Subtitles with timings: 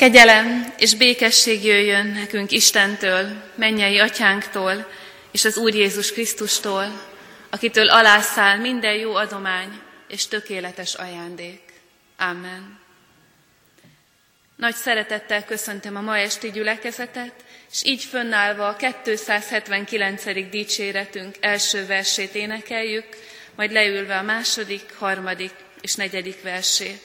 [0.00, 4.90] Kegyelem és békesség jöjjön nekünk Istentől, mennyei atyánktól
[5.30, 7.00] és az Úr Jézus Krisztustól,
[7.50, 11.60] akitől alászál minden jó adomány és tökéletes ajándék.
[12.18, 12.78] Amen.
[14.56, 17.34] Nagy szeretettel köszöntöm a ma esti gyülekezetet,
[17.70, 20.50] és így fönnállva a 279.
[20.50, 23.06] dicséretünk első versét énekeljük,
[23.54, 27.02] majd leülve a második, harmadik és negyedik versét.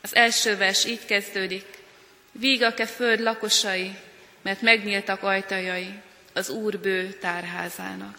[0.00, 1.75] Az első vers így kezdődik.
[2.38, 3.96] Vígak-e föld lakosai,
[4.42, 6.00] mert megnyíltak ajtajai
[6.32, 8.18] az Úr bő tárházának.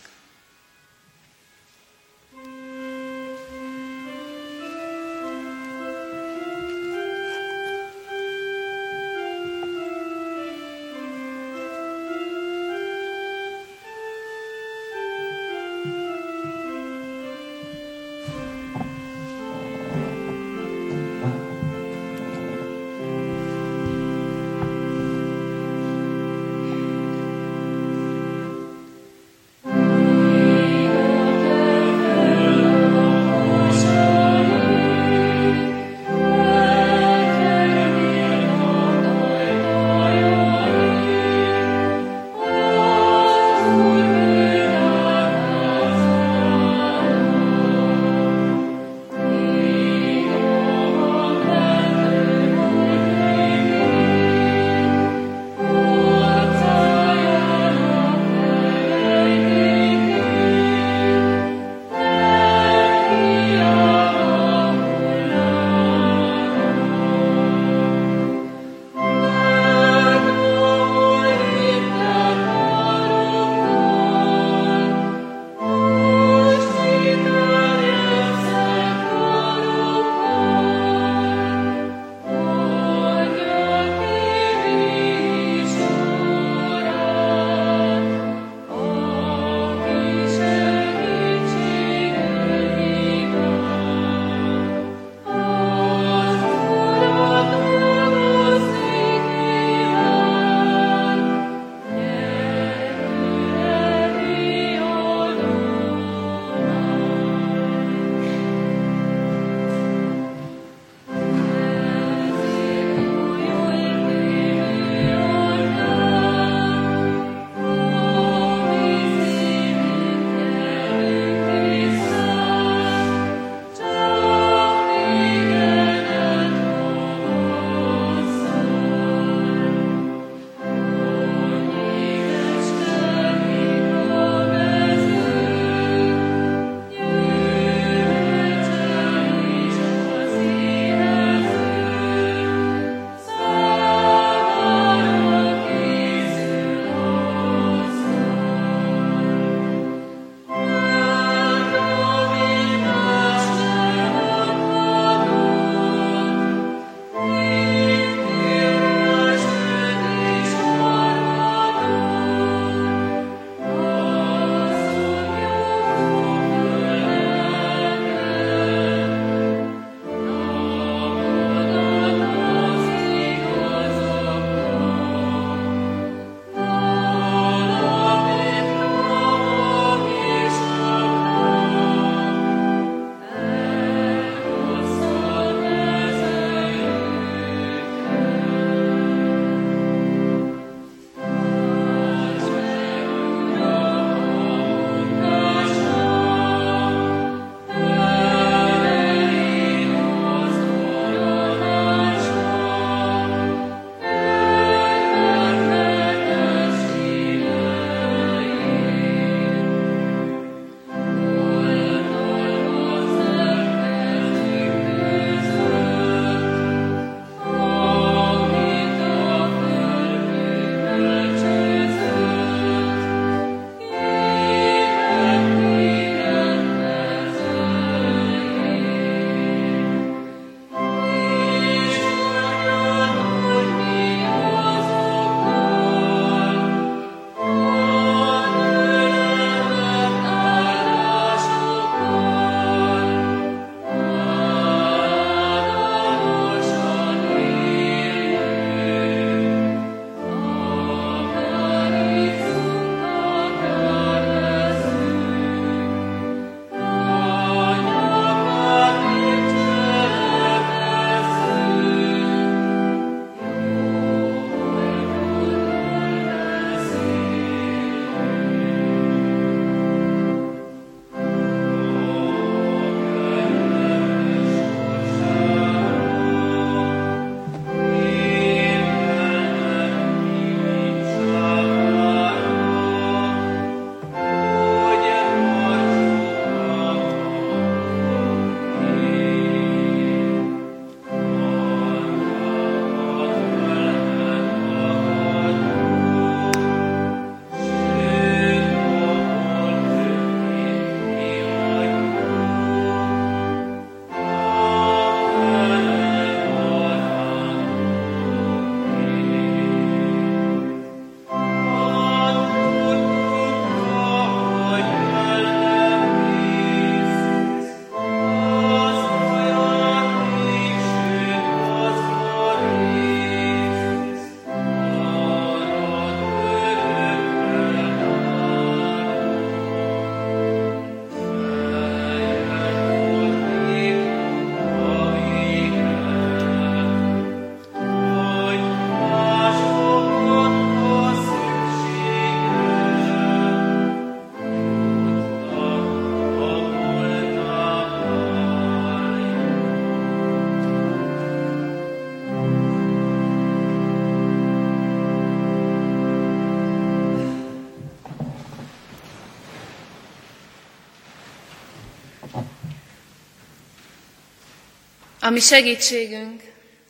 [365.27, 366.41] Ami segítségünk,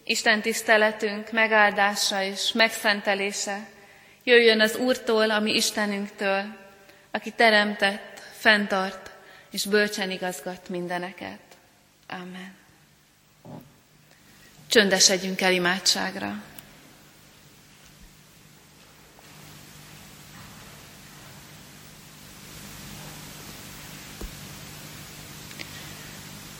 [0.04, 3.68] Isten tiszteletünk megáldása és megszentelése
[4.24, 6.44] jöjjön az Úrtól, ami Istenünktől,
[7.12, 9.12] aki teremtett, fenntart
[9.52, 11.40] és bölcsen igazgat mindeneket.
[12.08, 12.56] Amen.
[14.70, 16.44] Csöndesedjünk el imádságra.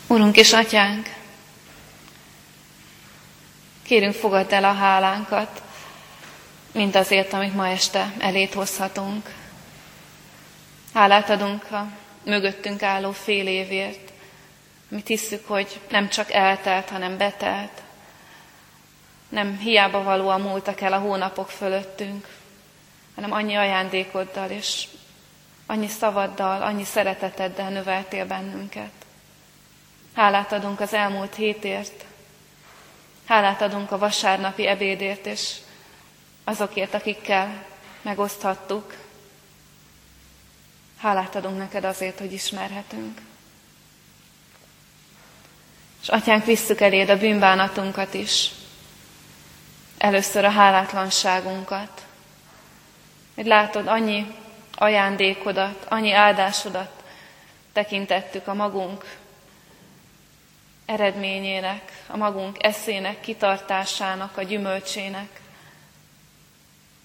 [0.08, 1.17] Urunk és Atyánk,
[3.88, 5.62] kérünk fogadd el a hálánkat,
[6.72, 9.34] mint azért, amit ma este elét hozhatunk.
[10.94, 11.88] Hálát adunk a
[12.24, 14.12] mögöttünk álló fél évért,
[14.92, 17.82] amit hiszük, hogy nem csak eltelt, hanem betelt.
[19.30, 22.28] Nem hiába valóan múltak el a hónapok fölöttünk,
[23.16, 24.88] hanem annyi ajándékoddal és
[25.66, 28.92] annyi szavaddal, annyi szereteteddel növeltél bennünket.
[30.14, 32.06] Hálát adunk az elmúlt hétért,
[33.28, 35.56] hálát adunk a vasárnapi ebédért, és
[36.44, 37.66] azokért, akikkel
[38.02, 38.96] megoszthattuk.
[40.98, 43.22] Hálát adunk neked azért, hogy ismerhetünk.
[46.02, 48.52] És atyánk, visszük eléd a bűnbánatunkat is.
[49.98, 52.06] Először a hálátlanságunkat.
[53.36, 54.36] Hogy látod, annyi
[54.76, 57.04] ajándékodat, annyi áldásodat
[57.74, 59.18] tekintettük a magunk
[60.88, 65.42] eredményének, a magunk eszének, kitartásának, a gyümölcsének.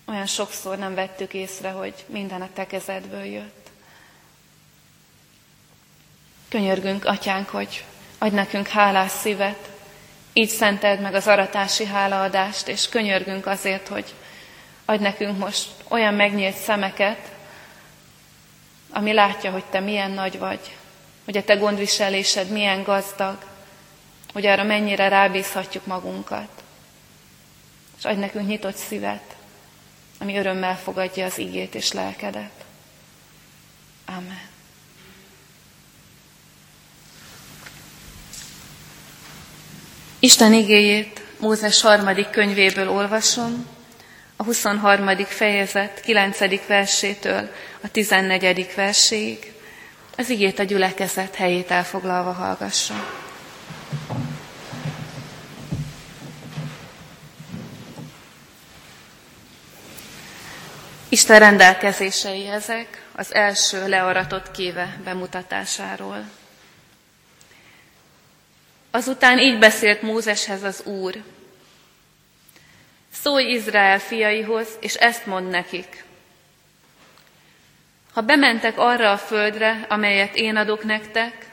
[0.06, 3.70] Olyan sokszor nem vettük észre, hogy minden a te kezedből jött.
[6.48, 7.84] Könyörgünk, atyánk, hogy
[8.18, 9.70] adj nekünk hálás szívet,
[10.32, 14.14] így szenteld meg az aratási hálaadást, és könyörgünk azért, hogy
[14.84, 17.30] adj nekünk most olyan megnyílt szemeket,
[18.90, 20.76] ami látja, hogy te milyen nagy vagy,
[21.24, 23.38] hogy a te gondviselésed milyen gazdag,
[24.32, 26.62] hogy arra mennyire rábízhatjuk magunkat.
[27.98, 29.36] És adj nekünk nyitott szívet,
[30.18, 32.64] ami örömmel fogadja az ígét és lelkedet.
[34.04, 34.50] Amen.
[40.18, 43.66] Isten igéjét Mózes harmadik könyvéből olvasom,
[44.42, 45.24] a 23.
[45.24, 46.66] fejezet 9.
[46.66, 47.50] versétől
[47.82, 48.72] a 14.
[48.74, 49.52] verséig.
[50.16, 52.94] Az igét a gyülekezet helyét elfoglalva hallgassa.
[61.08, 66.24] Isten rendelkezései ezek az első learatott kéve bemutatásáról.
[68.90, 71.22] Azután így beszélt Mózeshez az Úr.
[73.12, 76.04] Szólj Izrael fiaihoz, és ezt mond nekik.
[78.12, 81.46] Ha bementek arra a földre, amelyet én adok nektek,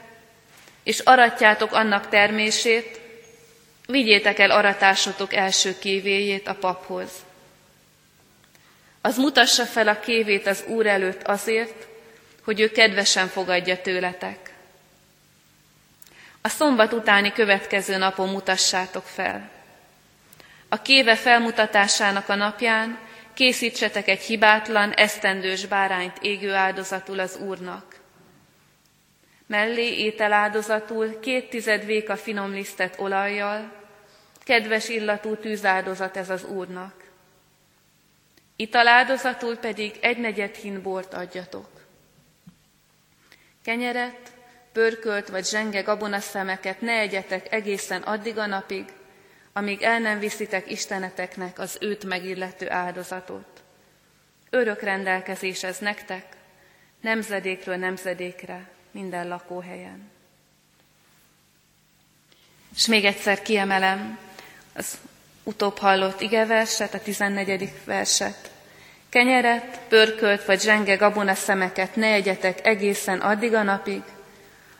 [0.90, 3.00] és aratjátok annak termését,
[3.86, 7.10] vigyétek el aratásotok első kévéjét a paphoz
[9.00, 11.86] az mutassa fel a kévét az Úr előtt azért,
[12.44, 14.52] hogy ő kedvesen fogadja tőletek.
[16.40, 19.50] A szombat utáni következő napon mutassátok fel.
[20.68, 22.98] A kéve felmutatásának a napján
[23.34, 27.89] készítsetek egy hibátlan, esztendős bárányt égő áldozatul az Úrnak.
[29.50, 33.72] Mellé ételáldozatul két tized véka finom lisztet olajjal,
[34.44, 36.94] kedves illatú tűzáldozat ez az Úrnak.
[38.56, 41.68] Italáldozatul pedig egy negyed hin bort adjatok.
[43.62, 44.32] Kenyeret,
[44.72, 48.84] pörkölt vagy zsenge gabonaszemeket ne egyetek egészen addig a napig,
[49.52, 53.62] amíg el nem viszitek Isteneteknek az őt megillető áldozatot.
[54.50, 56.24] Örök rendelkezés ez nektek,
[57.00, 60.10] nemzedékről nemzedékre, minden lakóhelyen.
[62.74, 64.18] És még egyszer kiemelem
[64.74, 64.98] az
[65.42, 67.72] utóbb hallott igeverset, a 14.
[67.84, 68.50] verset.
[69.08, 74.02] Kenyeret, pörkölt vagy zsenge gabona szemeket ne egyetek egészen addig a napig,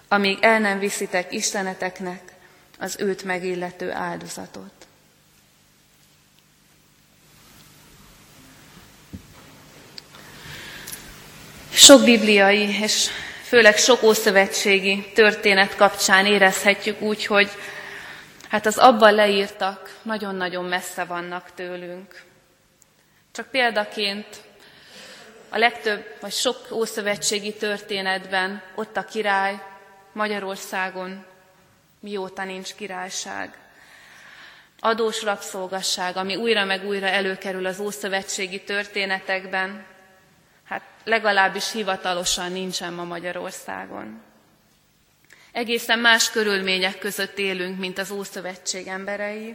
[0.08, 2.32] amíg el nem viszitek Isteneteknek
[2.78, 4.72] az őt megillető áldozatot.
[11.72, 13.08] Sok bibliai és
[13.50, 17.50] főleg sok ószövetségi történet kapcsán érezhetjük úgy, hogy
[18.48, 22.22] hát az abban leírtak nagyon-nagyon messze vannak tőlünk.
[23.32, 24.26] Csak példaként
[25.48, 29.62] a legtöbb, vagy sok ószövetségi történetben ott a király
[30.12, 31.24] Magyarországon
[32.00, 33.58] mióta nincs királyság.
[34.80, 39.86] Adós rabszolgasság, ami újra meg újra előkerül az ószövetségi történetekben,
[41.04, 44.22] legalábbis hivatalosan nincsen ma Magyarországon.
[45.52, 49.54] Egészen más körülmények között élünk, mint az Ószövetség emberei,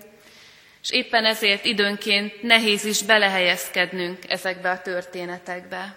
[0.81, 5.95] és éppen ezért időnként nehéz is belehelyezkednünk ezekbe a történetekbe.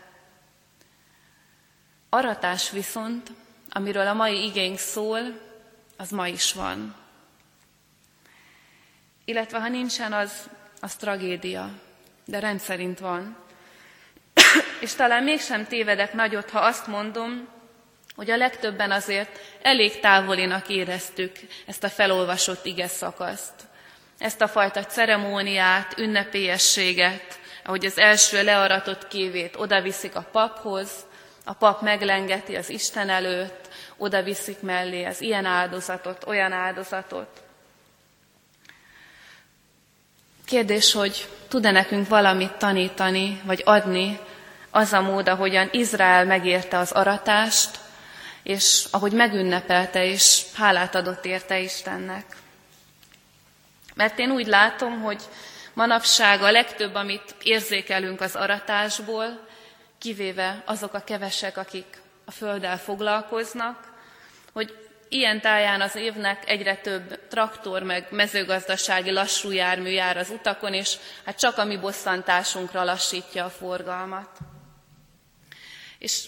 [2.08, 3.30] Aratás viszont,
[3.68, 5.20] amiről a mai igénk szól,
[5.96, 6.96] az ma is van.
[9.24, 10.50] Illetve ha nincsen, az,
[10.80, 11.70] az tragédia,
[12.24, 13.36] de rendszerint van.
[14.80, 17.49] És talán mégsem tévedek nagyot, ha azt mondom,
[18.16, 23.54] hogy a legtöbben azért elég távolinak éreztük ezt a felolvasott ige szakaszt.
[24.18, 30.90] Ezt a fajta ceremóniát, ünnepélyességet, ahogy az első learatott kévét odaviszik a paphoz,
[31.45, 37.42] a pap meglengeti az Isten előtt, oda viszik mellé az ilyen áldozatot, olyan áldozatot.
[40.45, 44.18] Kérdés, hogy tud-e nekünk valamit tanítani, vagy adni
[44.70, 47.78] az a mód, ahogyan Izrael megérte az aratást,
[48.42, 52.37] és ahogy megünnepelte, és hálát adott érte Istennek.
[53.94, 55.22] Mert én úgy látom, hogy
[55.75, 59.46] manapság a legtöbb, amit érzékelünk az aratásból,
[59.98, 63.92] kivéve azok a kevesek, akik a földdel foglalkoznak,
[64.52, 70.75] hogy ilyen táján az évnek egyre több traktor meg mezőgazdasági lassú jármű jár az utakon,
[70.75, 74.28] és hát csak a mi bosszantásunkra lassítja a forgalmat.
[75.98, 76.24] És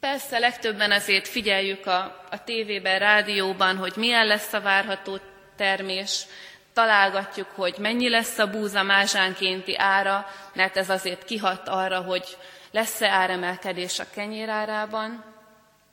[0.00, 5.18] persze legtöbben azért figyeljük a, a tévében, rádióban, hogy milyen lesz a várható
[5.56, 6.26] termés,
[6.72, 12.36] találgatjuk, hogy mennyi lesz a búza mázsánkénti ára, mert ez azért kihat arra, hogy
[12.70, 15.24] lesz-e áremelkedés a kenyérárában,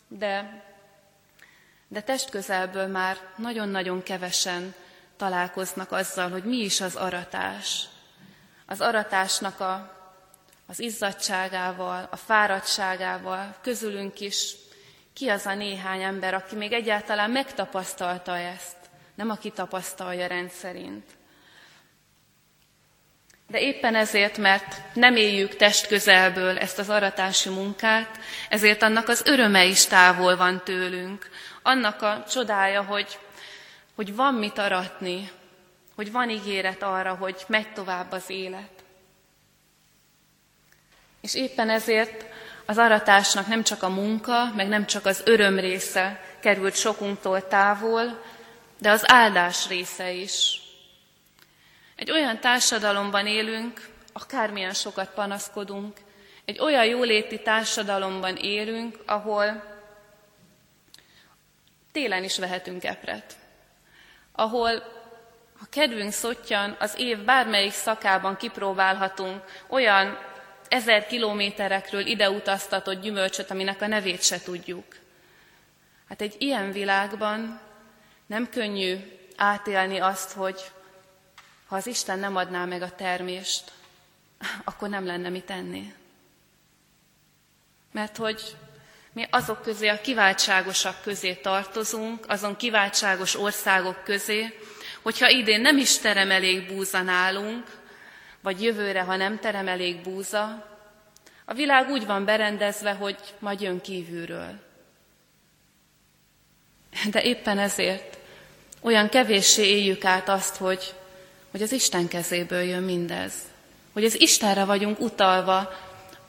[0.08, 0.64] de,
[1.88, 4.74] de testközelből már nagyon-nagyon kevesen
[5.18, 7.86] találkoznak azzal, hogy mi is az aratás.
[8.66, 10.01] Az aratásnak a,
[10.72, 14.56] az izzadságával, a fáradtságával közülünk is
[15.14, 18.78] ki az a néhány ember, aki még egyáltalán megtapasztalta ezt,
[19.16, 21.04] nem aki tapasztalja rendszerint.
[23.48, 29.66] De éppen ezért, mert nem éljük testközelből ezt az aratási munkát, ezért annak az öröme
[29.66, 31.30] is távol van tőlünk.
[31.62, 33.20] Annak a csodája, hogy,
[33.96, 35.32] hogy van mit aratni,
[35.96, 38.81] hogy van ígéret arra, hogy megy tovább az élet.
[41.22, 42.26] És éppen ezért
[42.66, 48.24] az aratásnak nem csak a munka, meg nem csak az öröm része került sokunktól távol,
[48.80, 50.62] de az áldás része is.
[51.96, 55.98] Egy olyan társadalomban élünk, akármilyen sokat panaszkodunk,
[56.46, 59.64] egy olyan jóléti társadalomban élünk, ahol
[61.92, 63.34] télen is vehetünk epret,
[64.32, 65.00] ahol
[65.60, 70.18] ha kedvünk szottyan, az év bármelyik szakában kipróbálhatunk olyan
[70.72, 74.86] ezer kilométerekről ide utaztatott gyümölcsöt, aminek a nevét se tudjuk.
[76.10, 77.62] Hát egy ilyen világban
[78.26, 78.98] nem könnyű
[79.36, 80.62] átélni azt, hogy
[81.68, 83.72] ha az Isten nem adná meg a termést,
[84.64, 85.94] akkor nem lenne mit tenni.
[87.92, 88.42] Mert hogy
[89.14, 94.60] mi azok közé, a kiváltságosak közé tartozunk, azon kiváltságos országok közé,
[95.02, 97.81] hogyha idén nem is terem elég búza nálunk,
[98.42, 100.70] vagy jövőre, ha nem terem elég búza,
[101.46, 104.60] a világ úgy van berendezve, hogy majd jön kívülről.
[107.12, 108.18] De éppen ezért
[108.82, 110.94] olyan kevéssé éljük át azt, hogy
[111.52, 113.34] hogy az Isten kezéből jön mindez.
[113.94, 115.72] Hogy az Istenre vagyunk utalva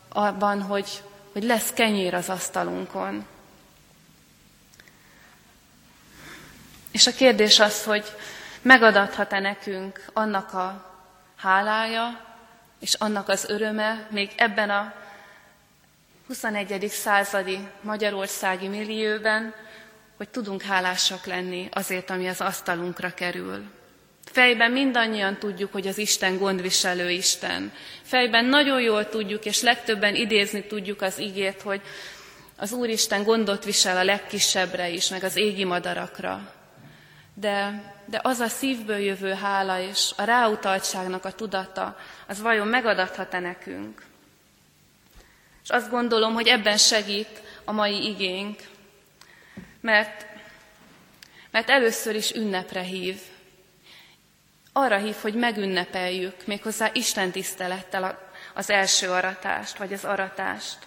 [0.09, 1.02] abban, hogy,
[1.33, 3.26] hogy lesz kenyér az asztalunkon.
[6.90, 8.04] És a kérdés az, hogy
[8.62, 10.91] megadathat-e nekünk annak a
[11.42, 12.20] hálája,
[12.80, 14.94] és annak az öröme még ebben a
[16.26, 16.88] 21.
[16.88, 19.54] századi magyarországi millióben,
[20.16, 23.62] hogy tudunk hálásak lenni azért, ami az asztalunkra kerül.
[24.25, 27.72] Fejben mindannyian tudjuk, hogy az Isten gondviselő Isten.
[28.02, 31.80] Fejben nagyon jól tudjuk, és legtöbben idézni tudjuk az ígét, hogy
[32.56, 36.52] az Úristen gondot visel a legkisebbre is, meg az égi madarakra.
[37.34, 43.40] De, de az a szívből jövő hála és a ráutaltságnak a tudata, az vajon megadathat-e
[43.40, 44.02] nekünk?
[45.62, 48.60] És azt gondolom, hogy ebben segít a mai igénk,
[49.80, 50.26] mert,
[51.50, 53.20] mert először is ünnepre hív,
[54.72, 60.78] arra hív, hogy megünnepeljük méghozzá Isten tisztelettel az első aratást, vagy az aratást.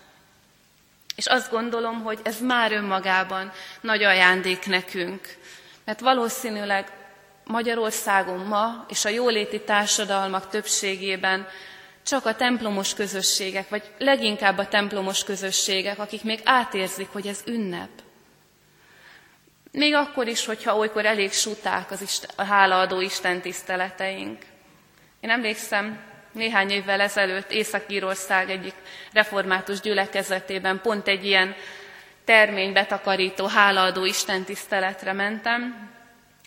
[1.16, 5.38] És azt gondolom, hogy ez már önmagában nagy ajándék nekünk.
[5.86, 6.92] Mert valószínűleg
[7.44, 11.48] Magyarországon ma és a jóléti társadalmak többségében
[12.04, 17.90] csak a templomos közösségek, vagy leginkább a templomos közösségek, akik még átérzik, hogy ez ünnep.
[19.72, 24.42] Még akkor is, hogyha olykor elég suták az Isten, a hálaadó Isten tiszteleteink.
[25.20, 26.00] Én emlékszem,
[26.32, 28.74] néhány évvel ezelőtt Észak-Írország egyik
[29.14, 31.56] református gyülekezetében pont egy ilyen
[32.26, 35.92] terménybetakarító, hálaadó Isten tiszteletre mentem,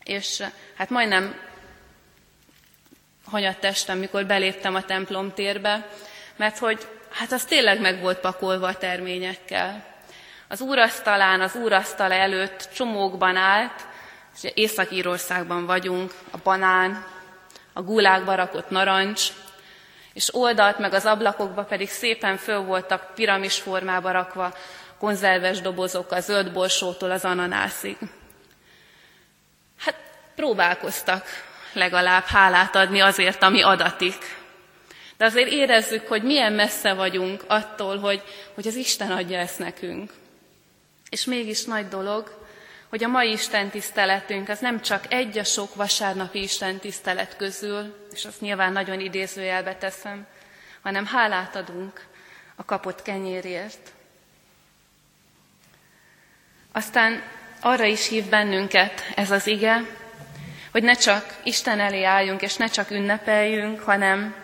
[0.04, 0.42] és
[0.76, 1.40] hát majdnem
[3.24, 5.88] hanyat testem, mikor beléptem a templom térbe,
[6.36, 9.84] mert hogy hát az tényleg meg volt pakolva a terményekkel.
[10.48, 13.86] Az úrasztalán, az úrasztala előtt csomókban állt,
[14.42, 17.06] és Észak-Írországban vagyunk, a banán,
[17.72, 19.28] a gulákba rakott narancs,
[20.12, 24.54] és oldalt meg az ablakokba pedig szépen föl voltak piramis formába rakva
[24.98, 27.96] konzerves dobozok a zöld borsótól az ananászig.
[29.78, 29.94] Hát
[30.34, 31.26] próbálkoztak
[31.72, 34.36] legalább hálát adni azért, ami adatik.
[35.16, 38.22] De azért érezzük, hogy milyen messze vagyunk attól, hogy,
[38.54, 40.12] hogy az Isten adja ezt nekünk.
[41.08, 42.46] És mégis nagy dolog,
[42.88, 48.06] hogy a mai Isten tiszteletünk az nem csak egy a sok vasárnapi Isten tisztelet közül,
[48.12, 50.26] és azt nyilván nagyon idézőjelbe teszem,
[50.82, 52.06] hanem hálát adunk
[52.56, 53.92] a kapott kenyérért.
[56.78, 57.22] Aztán
[57.60, 59.82] arra is hív bennünket ez az ige,
[60.70, 64.34] hogy ne csak Isten elé álljunk, és ne csak ünnepeljünk, hanem,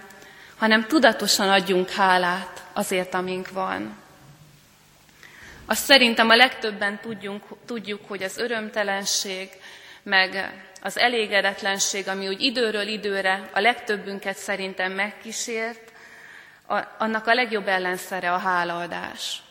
[0.57, 3.97] hanem tudatosan adjunk hálát azért, amink van.
[5.67, 9.49] Azt szerintem a legtöbben tudjunk, tudjuk, hogy az örömtelenség,
[10.03, 15.93] meg az elégedetlenség, ami úgy időről időre a legtöbbünket szerintem megkísért,
[16.67, 19.43] a, annak a legjobb ellenszere a hálaadás.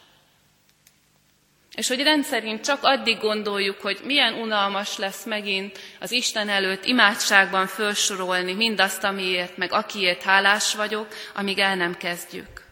[1.75, 7.67] És hogy rendszerint csak addig gondoljuk, hogy milyen unalmas lesz megint az Isten előtt imádságban
[7.67, 12.63] felsorolni mindazt, amiért, meg akiért hálás vagyok, amíg el nem kezdjük.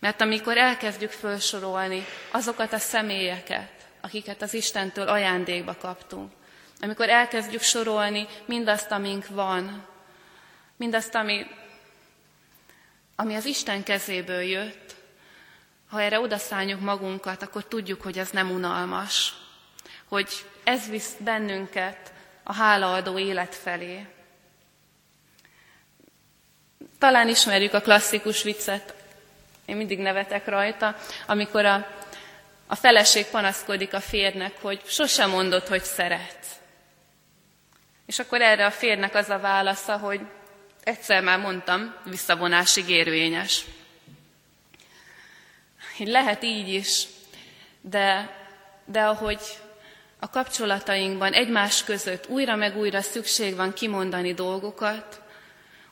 [0.00, 6.32] Mert amikor elkezdjük felsorolni azokat a személyeket, akiket az Istentől ajándékba kaptunk,
[6.80, 9.86] amikor elkezdjük sorolni mindazt, amink van,
[10.76, 11.46] mindazt, ami,
[13.16, 14.91] ami az Isten kezéből jött,
[15.92, 19.34] ha erre odaszálljuk magunkat, akkor tudjuk, hogy ez nem unalmas,
[20.08, 20.28] hogy
[20.64, 24.06] ez visz bennünket a hálaadó élet felé.
[26.98, 28.94] Talán ismerjük a klasszikus viccet,
[29.64, 31.86] én mindig nevetek rajta, amikor a,
[32.66, 36.46] a feleség panaszkodik a férnek, hogy sosem mondod, hogy szeret.
[38.06, 40.20] És akkor erre a férnek az a válasza, hogy
[40.82, 43.64] egyszer már mondtam, visszavonásig érvényes.
[45.98, 47.06] Lehet így is,
[47.80, 48.36] de,
[48.84, 49.40] de ahogy
[50.18, 55.20] a kapcsolatainkban egymás között újra meg újra szükség van kimondani dolgokat,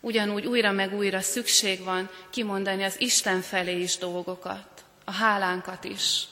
[0.01, 6.25] ugyanúgy újra meg újra szükség van kimondani az Isten felé is dolgokat, a hálánkat is,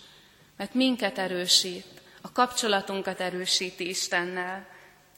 [0.57, 1.87] mert minket erősít,
[2.21, 4.67] a kapcsolatunkat erősíti Istennel,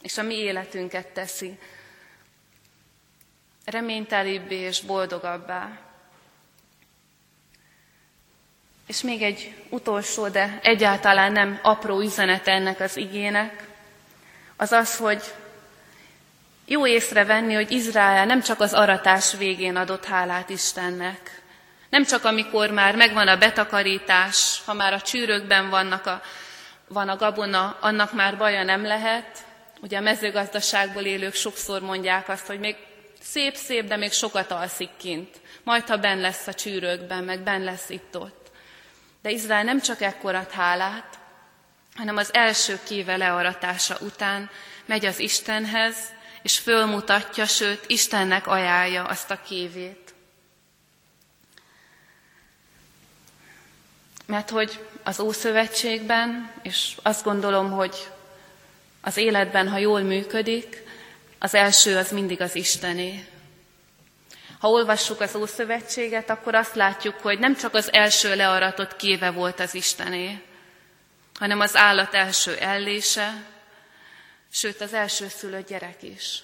[0.03, 1.59] és a mi életünket teszi.
[3.65, 5.90] Reménytelibbé és boldogabbá.
[8.91, 13.65] És még egy utolsó, de egyáltalán nem apró üzenet ennek az igének,
[14.57, 15.23] az az, hogy
[16.67, 21.43] jó észrevenni, hogy Izrael nem csak az aratás végén adott hálát Istennek,
[21.91, 26.23] nem csak amikor már megvan a betakarítás, ha már a csűrökben vannak a,
[26.89, 29.39] van a gabona, annak már baja nem lehet.
[29.81, 32.77] Ugye a mezőgazdaságból élők sokszor mondják azt, hogy még
[33.21, 35.41] szép-szép, de még sokat alszik kint.
[35.63, 38.40] Majd, ha ben lesz a csűrökben, meg ben lesz itt-ott.
[39.23, 41.19] De Izrael nem csak ekkor hálát,
[41.95, 44.51] hanem az első kéve learatása után
[44.87, 45.97] megy az Istenhez,
[46.43, 50.15] és fölmutatja, sőt, Istennek ajánlja azt a kévét.
[54.27, 58.11] Mert hogy az Ószövetségben, és azt gondolom, hogy
[59.01, 60.83] az életben, ha jól működik,
[61.39, 63.27] az első az mindig az Istené.
[64.61, 69.61] Ha olvassuk az Ószövetséget, akkor azt látjuk, hogy nem csak az első learatott kéve volt
[69.61, 70.43] az Istené,
[71.35, 73.45] hanem az állat első ellése,
[74.53, 76.43] sőt az első szülött gyerek is.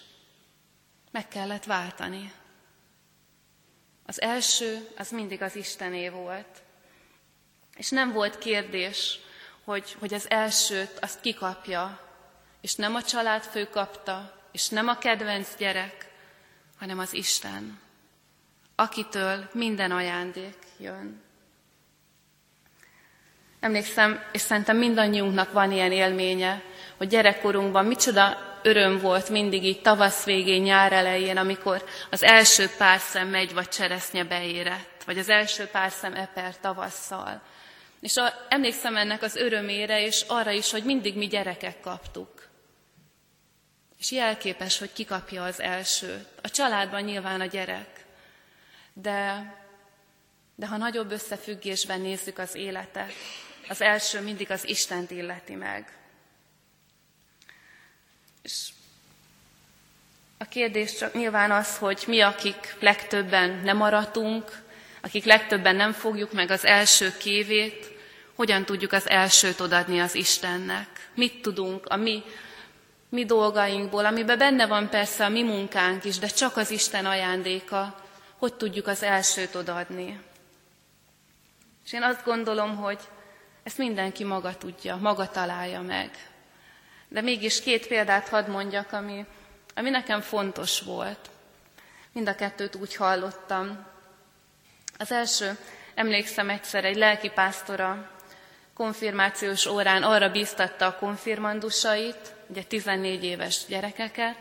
[1.10, 2.32] Meg kellett váltani.
[4.06, 6.62] Az első, az mindig az Istené volt.
[7.76, 9.18] És nem volt kérdés,
[9.64, 12.00] hogy, hogy az elsőt azt kikapja,
[12.60, 16.10] és nem a családfő kapta, és nem a kedvenc gyerek,
[16.78, 17.84] hanem az Isten,
[18.76, 21.24] akitől minden ajándék jön.
[23.60, 26.62] Emlékszem, és szerintem mindannyiunknak van ilyen élménye,
[26.96, 32.98] hogy gyerekkorunkban micsoda öröm volt mindig így tavasz végén, nyár elején, amikor az első pár
[32.98, 37.42] szem megy, vagy cseresznye beérett, vagy az első pár szem eper tavasszal.
[38.00, 42.48] És a, emlékszem ennek az örömére, és arra is, hogy mindig mi gyerekek kaptuk.
[43.98, 46.28] És jelképes, hogy kikapja az elsőt.
[46.42, 47.95] A családban nyilván a gyerek.
[49.02, 49.54] De,
[50.54, 53.12] de ha nagyobb összefüggésben nézzük az életet,
[53.68, 55.92] az első mindig az Istent illeti meg.
[58.42, 58.68] És
[60.38, 64.62] a kérdés csak nyilván az, hogy mi, akik legtöbben nem maradtunk,
[65.00, 67.90] akik legtöbben nem fogjuk meg az első kévét,
[68.34, 71.10] hogyan tudjuk az elsőt odadni az Istennek.
[71.14, 72.22] Mit tudunk a mi,
[73.08, 78.05] mi dolgainkból, amiben benne van persze a mi munkánk is, de csak az Isten ajándéka,
[78.46, 80.20] hogy tudjuk az elsőt odadni.
[81.84, 82.98] És én azt gondolom, hogy
[83.62, 86.10] ezt mindenki maga tudja, maga találja meg.
[87.08, 89.26] De mégis két példát hadd mondjak, ami,
[89.74, 91.30] ami nekem fontos volt.
[92.12, 93.86] Mind a kettőt úgy hallottam.
[94.98, 95.58] Az első,
[95.94, 98.10] emlékszem egyszer, egy lelkipásztora
[98.74, 104.36] konfirmációs órán arra bíztatta a konfirmandusait, ugye 14 éves gyerekeket,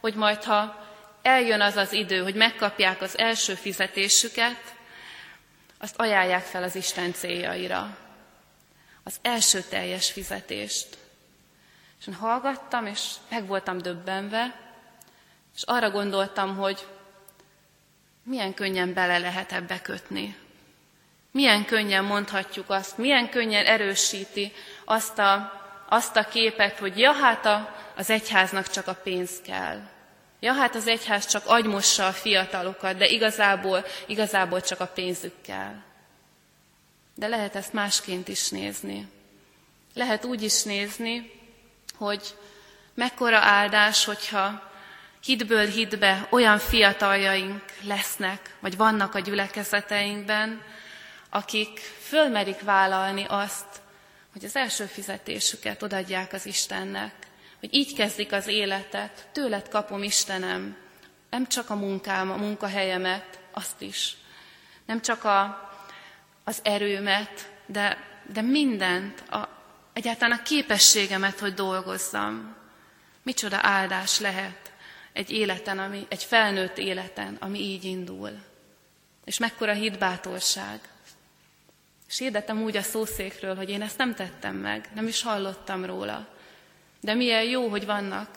[0.00, 0.88] hogy majd ha
[1.22, 4.74] eljön az az idő, hogy megkapják az első fizetésüket,
[5.78, 7.96] azt ajánlják fel az Isten céljaira.
[9.04, 10.98] Az első teljes fizetést.
[12.00, 14.60] És én hallgattam, és meg voltam döbbenve,
[15.56, 16.86] és arra gondoltam, hogy
[18.22, 20.36] milyen könnyen bele lehet ebbe kötni.
[21.30, 24.52] Milyen könnyen mondhatjuk azt, milyen könnyen erősíti
[24.84, 29.80] azt a, azt a képet, hogy ja, hát a, az egyháznak csak a pénz kell.
[30.40, 35.74] Ja, hát az egyház csak agymossa a fiatalokat, de igazából, igazából csak a pénzük kell.
[37.14, 39.08] De lehet ezt másként is nézni.
[39.94, 41.30] Lehet úgy is nézni,
[41.94, 42.34] hogy
[42.94, 44.70] mekkora áldás, hogyha
[45.24, 50.62] hitből hitbe olyan fiataljaink lesznek, vagy vannak a gyülekezeteinkben,
[51.30, 53.66] akik fölmerik vállalni azt,
[54.32, 57.19] hogy az első fizetésüket odadják az Istennek,
[57.60, 60.76] hogy így kezdik az életet, tőled kapom Istenem,
[61.30, 64.16] nem csak a munkám, a munkahelyemet, azt is,
[64.86, 65.70] nem csak a,
[66.44, 67.98] az erőmet, de,
[68.32, 69.48] de mindent, a,
[69.92, 72.56] egyáltalán a képességemet, hogy dolgozzam.
[73.22, 74.72] Micsoda áldás lehet
[75.12, 78.30] egy életen, ami, egy felnőtt életen, ami így indul.
[79.24, 80.80] És mekkora hitbátorság.
[82.08, 86.28] És hirdettem úgy a szószékről, hogy én ezt nem tettem meg, nem is hallottam róla.
[87.00, 88.28] De milyen jó, hogy vannak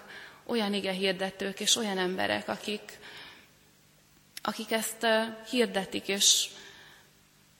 [0.45, 2.99] olyan ige hirdetők és olyan emberek, akik,
[4.41, 5.07] akik ezt
[5.49, 6.49] hirdetik, és,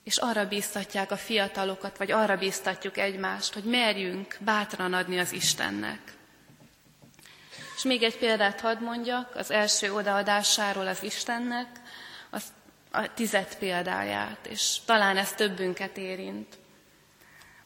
[0.04, 6.14] és arra bíztatják a fiatalokat, vagy arra bíztatjuk egymást, hogy merjünk bátran adni az Istennek.
[7.76, 11.68] És még egy példát hadd mondjak, az első odaadásáról az Istennek,
[12.30, 12.52] azt
[12.92, 16.58] a tized példáját, és talán ez többünket érint.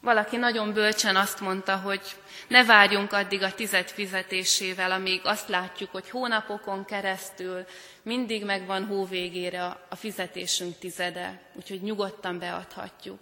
[0.00, 2.00] Valaki nagyon bölcsen azt mondta, hogy
[2.48, 7.64] ne várjunk addig a tized fizetésével, amíg azt látjuk, hogy hónapokon keresztül
[8.02, 13.20] mindig megvan hó végére a fizetésünk tizede, úgyhogy nyugodtan beadhatjuk.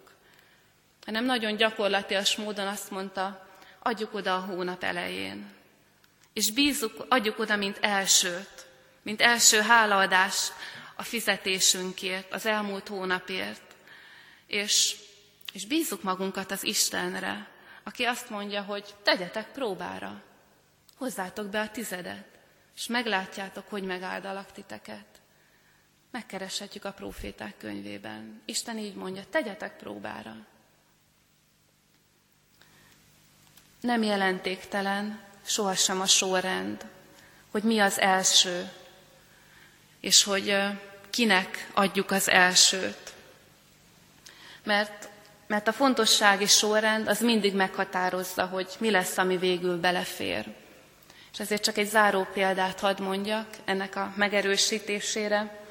[1.05, 3.47] Hanem nagyon gyakorlatias módon azt mondta,
[3.79, 5.55] adjuk oda a hónap elején.
[6.33, 8.67] És bízzuk, adjuk oda, mint elsőt,
[9.03, 10.53] mint első hálaadás
[10.97, 13.63] a fizetésünkért, az elmúlt hónapért,
[14.47, 14.97] és,
[15.57, 17.49] és bízzuk magunkat az Istenre,
[17.83, 20.23] aki azt mondja, hogy tegyetek próbára,
[20.97, 22.27] hozzátok be a tizedet,
[22.75, 25.07] és meglátjátok, hogy megáldalak titeket.
[26.11, 28.43] Megkereshetjük a proféták könyvében.
[28.45, 30.37] Isten így mondja, tegyetek próbára.
[33.81, 36.87] Nem jelentéktelen sohasem a sorrend,
[37.51, 38.73] hogy mi az első,
[40.01, 40.57] és hogy
[41.11, 43.15] kinek adjuk az elsőt.
[44.63, 45.15] Mert,
[45.47, 50.47] mert a fontossági sorrend az mindig meghatározza, hogy mi lesz, ami végül belefér.
[51.33, 55.65] És ezért csak egy záró példát hadd mondjak ennek a megerősítésére.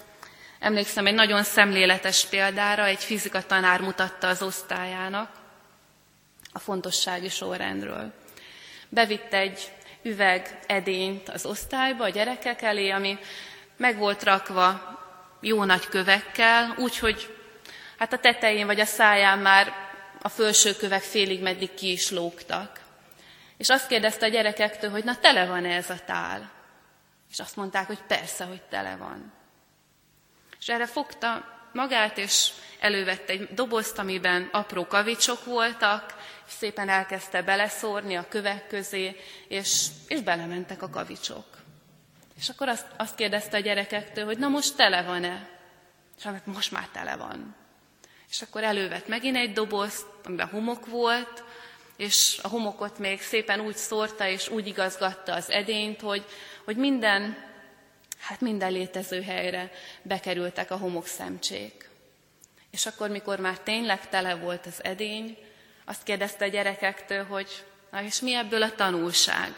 [0.60, 5.30] Emlékszem egy nagyon szemléletes példára, egy fizika tanár mutatta az osztályának
[6.52, 8.14] a fontossági sorrendről.
[8.90, 13.18] Bevitt egy üveg edényt az osztályba a gyerekek elé, ami
[13.78, 15.00] meg volt rakva
[15.42, 17.35] jó nagy kövekkel, úgyhogy
[17.98, 19.74] hát a tetején vagy a száján már
[20.22, 22.80] a felső kövek félig meddig ki is lógtak.
[23.58, 26.52] És azt kérdezte a gyerekektől, hogy na tele van -e ez a tál?
[27.32, 29.34] És azt mondták, hogy persze, hogy tele van.
[30.60, 36.16] És erre fogta magát, és elővette egy dobozt, amiben apró kavicsok voltak,
[36.48, 41.46] és szépen elkezdte beleszórni a kövek közé, és, és belementek a kavicsok.
[42.38, 45.50] És akkor azt, azt kérdezte a gyerekektől, hogy na most tele van-e?
[46.18, 47.56] És most már tele van.
[48.36, 51.44] És akkor elővett megint egy dobozt, amiben homok volt,
[51.96, 56.26] és a homokot még szépen úgy szórta és úgy igazgatta az edényt, hogy,
[56.64, 57.38] hogy minden,
[58.20, 59.72] hát minden létező helyre
[60.02, 61.90] bekerültek a homokszemcsék.
[62.72, 65.38] És akkor, mikor már tényleg tele volt az edény,
[65.86, 69.54] azt kérdezte a gyerekektől, hogy na és mi ebből a tanulság?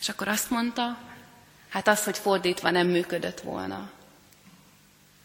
[0.00, 0.98] És akkor azt mondta,
[1.68, 4.00] hát az, hogy fordítva nem működött volna.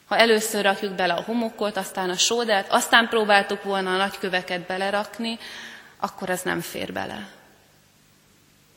[0.07, 5.39] Ha először rakjuk bele a homokot, aztán a sódert, aztán próbáltuk volna a nagyköveket belerakni,
[5.99, 7.29] akkor az nem fér bele.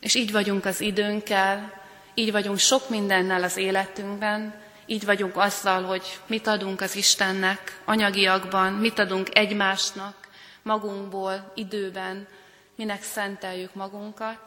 [0.00, 1.82] És így vagyunk az időnkkel,
[2.14, 4.54] így vagyunk sok mindennel az életünkben,
[4.86, 10.28] így vagyunk azzal, hogy mit adunk az Istennek anyagiakban, mit adunk egymásnak,
[10.62, 12.26] magunkból, időben,
[12.74, 14.38] minek szenteljük magunkat.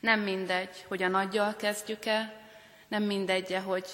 [0.00, 2.32] Nem mindegy, hogy a nagyjal kezdjük-e,
[2.88, 3.86] nem mindegy, hogy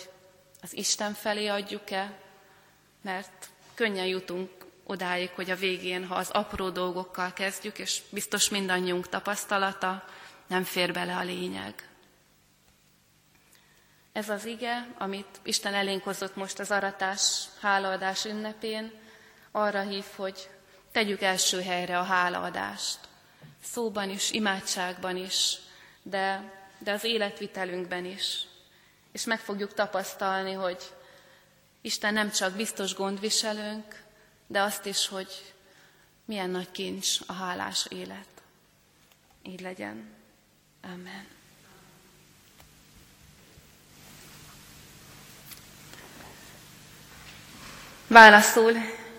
[0.65, 2.19] az Isten felé adjuk-e,
[3.03, 4.51] mert könnyen jutunk
[4.85, 10.05] odáig, hogy a végén, ha az apró dolgokkal kezdjük, és biztos mindannyiunk tapasztalata,
[10.47, 11.89] nem fér bele a lényeg.
[14.13, 18.93] Ez az ige, amit Isten elénk hozott most az aratás, hálaadás ünnepén,
[19.51, 20.49] arra hív, hogy
[20.93, 22.99] tegyük első helyre a hálaadást.
[23.63, 25.57] Szóban is, imádságban is,
[26.03, 28.47] de, de az életvitelünkben is.
[29.15, 30.79] És meg fogjuk tapasztalni, hogy
[31.81, 34.03] Isten nem csak biztos gondviselőnk,
[34.47, 35.55] de azt is, hogy
[36.25, 38.27] milyen nagy kincs a hálás élet.
[39.43, 40.09] Így legyen.
[40.83, 41.27] Amen.
[48.07, 48.73] Válaszol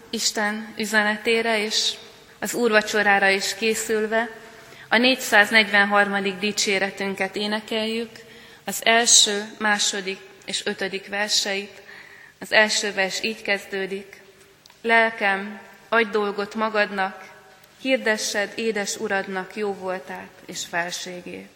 [0.10, 1.94] Isten üzenetére és
[2.40, 4.30] az úrvacsorára is készülve
[4.90, 6.40] a 443.
[6.40, 8.25] dicséretünket énekeljük,
[8.66, 11.82] az első, második és ötödik verseit.
[12.40, 14.22] Az első vers így kezdődik.
[14.82, 17.34] Lelkem, adj dolgot magadnak,
[17.82, 21.55] hirdessed édes uradnak jó voltát és felségét.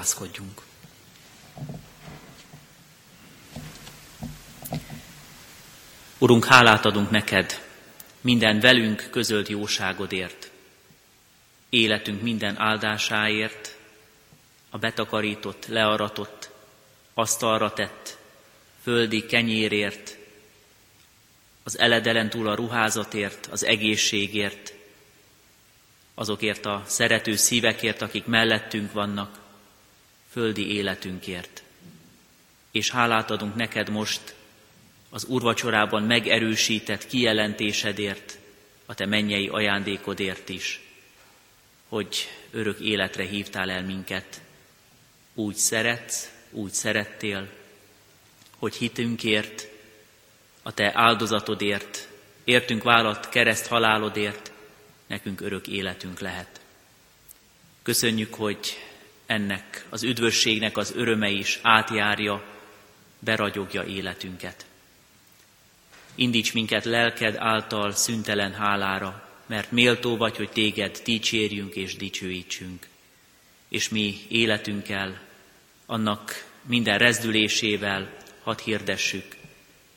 [0.00, 0.62] Fohászkodjunk.
[6.18, 7.66] Urunk, hálát adunk neked
[8.20, 10.50] minden velünk közölt jóságodért,
[11.68, 13.76] életünk minden áldásáért,
[14.70, 16.50] a betakarított, learatott,
[17.14, 18.18] asztalra tett,
[18.82, 20.16] földi kenyérért,
[21.62, 24.74] az eledelen túl a ruházatért, az egészségért,
[26.14, 29.38] azokért a szerető szívekért, akik mellettünk vannak,
[30.30, 31.62] földi életünkért.
[32.70, 34.34] És hálát adunk neked most
[35.10, 38.38] az urvacsorában megerősített kijelentésedért,
[38.86, 40.80] a te mennyei ajándékodért is,
[41.88, 44.40] hogy örök életre hívtál el minket.
[45.34, 47.48] Úgy szeretsz, úgy szerettél,
[48.58, 49.68] hogy hitünkért,
[50.62, 52.08] a te áldozatodért,
[52.44, 54.52] értünk vállalt kereszt halálodért,
[55.06, 56.60] nekünk örök életünk lehet.
[57.82, 58.89] Köszönjük, hogy
[59.30, 62.44] ennek az üdvösségnek az öröme is átjárja,
[63.18, 64.66] beragyogja életünket.
[66.14, 72.88] Indíts minket lelked által szüntelen hálára, mert méltó vagy, hogy téged dicsérjünk és dicsőítsünk.
[73.68, 75.20] És mi életünkkel,
[75.86, 79.36] annak minden rezdülésével hadd hirdessük,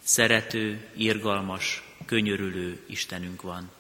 [0.04, 3.72] szerető, irgalmas, könyörülő Istenünk van.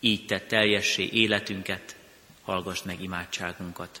[0.00, 1.96] Így tett teljessé életünket,
[2.42, 4.00] hallgass meg imádságunkat.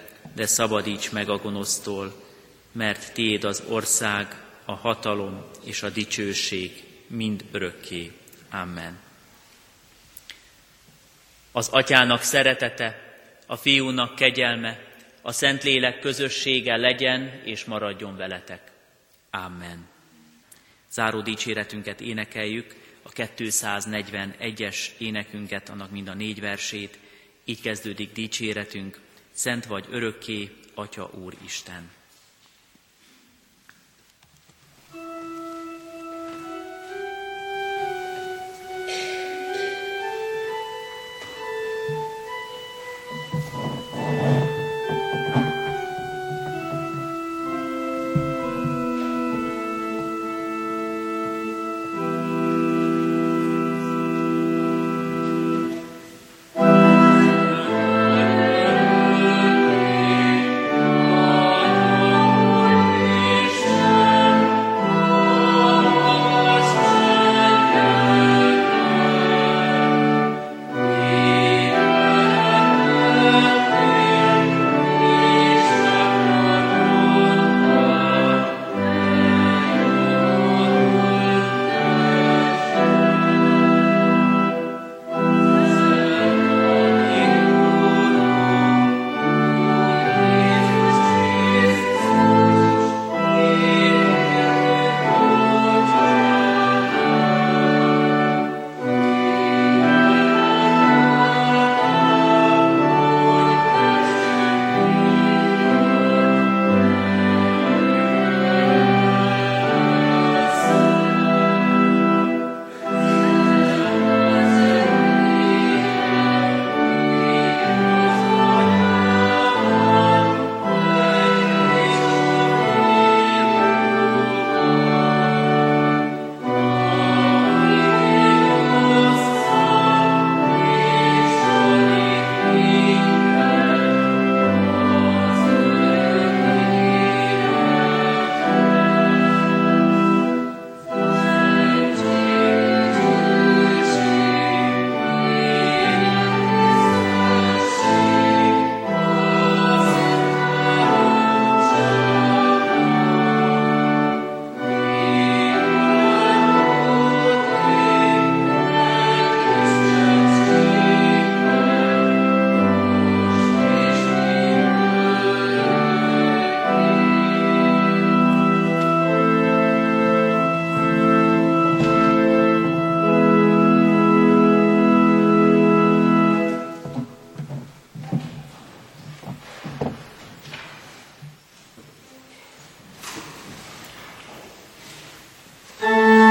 [0.35, 2.13] de szabadíts meg a gonosztól,
[2.71, 8.11] mert Tiéd az ország, a hatalom és a dicsőség mind örökké.
[8.49, 8.99] Amen.
[11.51, 13.15] Az atyának szeretete,
[13.45, 14.79] a fiúnak kegyelme,
[15.21, 18.71] a Szentlélek közössége legyen és maradjon veletek.
[19.29, 19.87] Amen.
[20.91, 26.97] Záró dicséretünket énekeljük, a 241-es énekünket, annak mind a négy versét.
[27.45, 28.99] Így kezdődik dicséretünk,
[29.41, 32.00] Szent vagy örökké, Atya Úr Isten.